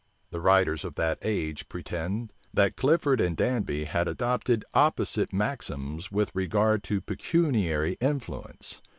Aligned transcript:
The 0.31 0.41
writers 0.41 0.83
of 0.83 0.95
that 0.95 1.19
age 1.21 1.69
pretend, 1.69 2.33
that 2.51 2.75
Clifford 2.75 3.21
and 3.21 3.37
Danby 3.37 3.83
had 3.83 4.07
adopted 4.07 4.65
opposite 4.73 5.31
maxims 5.31 6.11
with 6.11 6.31
regard 6.33 6.81
to 6.85 7.01
pecuniary 7.01 7.97
influence. 8.01 8.81